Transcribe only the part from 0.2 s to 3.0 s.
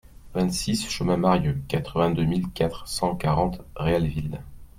vingt-six chemin de Marieu, quatre-vingt-deux mille quatre